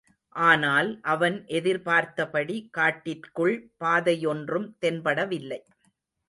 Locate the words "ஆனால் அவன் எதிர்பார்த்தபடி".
0.35-2.69